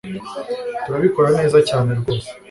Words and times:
turabikora 0.83 1.29
neza 1.39 1.57
cyane 1.69 1.89
ryose 1.99 2.29